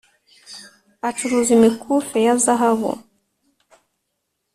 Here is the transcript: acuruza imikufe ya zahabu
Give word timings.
acuruza 1.09 1.49
imikufe 1.57 2.17
ya 2.25 2.35
zahabu 2.43 2.91